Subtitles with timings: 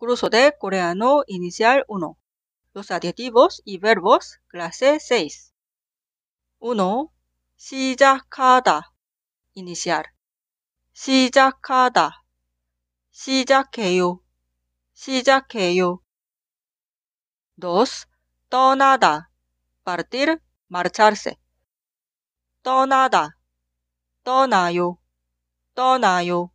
[0.00, 2.16] Curso de coreano inicial 1.
[2.74, 5.52] Los adjetivos y verbos clase 6.
[6.58, 7.08] 1.
[7.56, 8.92] 시작하다
[9.54, 10.04] iniciar.
[10.92, 12.22] 시작하다.
[13.10, 14.20] 시작해요.
[14.92, 16.02] 시작해요.
[17.56, 18.06] 2.
[18.50, 19.30] 떠나다
[19.86, 21.36] partir, marcharse.
[22.62, 23.38] 떠나다.
[24.24, 24.98] 떠나요.
[25.74, 26.50] 떠나요.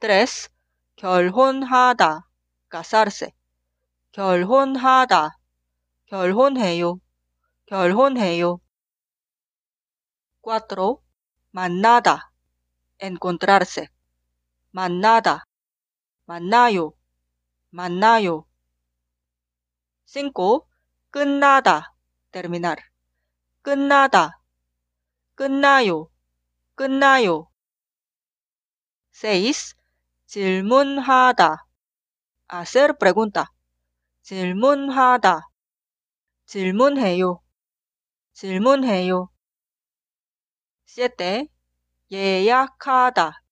[0.00, 0.48] 3.
[0.95, 2.27] 결혼하다.
[2.71, 3.31] casarse.
[4.11, 5.37] 결혼하다.
[6.05, 6.99] 결혼해요.
[7.65, 8.59] 결혼해요.
[10.43, 11.01] 4.
[11.51, 12.31] 만나다.
[13.01, 13.87] encontrarse.
[14.71, 15.45] 만나다.
[16.25, 16.93] 만나요.
[17.69, 18.45] 만나요.
[20.05, 20.67] 5.
[21.09, 21.93] 끝나다.
[22.31, 22.77] terminar.
[23.61, 24.39] 끝나다.
[25.35, 26.09] 끝나요.
[26.75, 27.49] 끝나요.
[29.13, 29.82] 6.
[30.33, 31.67] 질문하다.
[32.51, 33.45] hacer pregunta.
[34.23, 35.47] 질문하다.
[36.47, 37.39] 질문해요.
[38.33, 39.29] 질문해요.
[40.85, 41.49] 7.
[42.11, 43.43] 예약하다.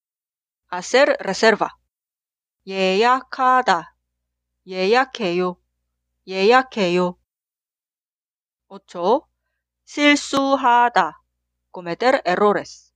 [0.74, 1.68] hacer reserva.
[2.66, 3.96] 예약하다.
[4.66, 5.62] 예약해요.
[6.28, 7.16] 예약해요.
[8.70, 9.22] 8.
[9.86, 11.22] 실수하다.
[11.72, 12.92] cometer errores.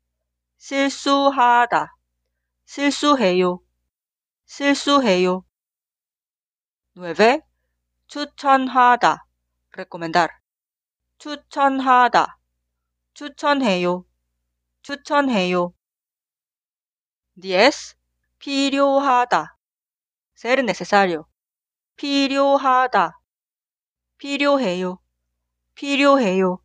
[0.58, 1.96] 실수하다.
[2.66, 3.65] 실수해요.
[4.46, 5.44] 실수해요.
[6.96, 7.42] 9.
[8.08, 9.26] 추천하다.
[9.74, 10.30] recomendar.
[11.18, 12.38] 추천하다.
[13.14, 14.06] 추천해요.
[14.84, 15.74] 추천해요.
[17.42, 17.98] 10.
[18.40, 19.58] 필요하다.
[20.36, 21.26] ser necesario.
[21.96, 23.20] 필요하다.
[24.18, 25.00] 필요해요.
[25.74, 26.60] 필요해요.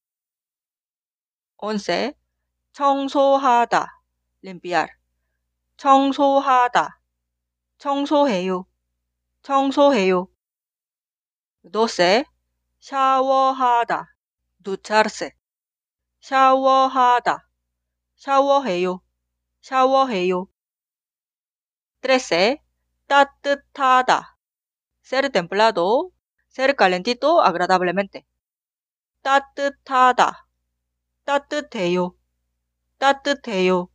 [1.57, 2.15] 11.
[2.73, 3.87] 청소하다.
[4.45, 4.89] limpiar.
[5.77, 7.00] 청소하다.
[7.81, 8.67] 청소해요.
[9.43, 10.29] 청소해요.
[11.65, 12.25] 12.
[12.79, 14.15] 샤워하다.
[14.63, 15.31] ducharse.
[16.21, 17.49] 샤워하다.
[18.17, 19.01] 샤워해요.
[19.63, 20.47] 샤워해요.
[22.03, 22.59] 13.
[23.07, 24.37] 따뜻하다.
[25.03, 26.13] ser templado.
[26.51, 28.27] ser calentito agradablemente.
[29.23, 30.47] 따뜻하다.
[31.25, 32.15] 따뜻해요.
[32.99, 33.89] 따뜻해요.